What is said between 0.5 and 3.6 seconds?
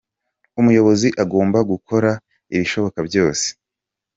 Umuyobozi agomba gukora ibishoboka byose